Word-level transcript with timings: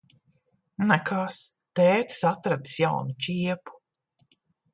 Nekas. 0.91 1.37
Tētis 1.81 2.23
atradis 2.31 2.79
jaunu 2.85 3.17
čiepu. 3.27 3.79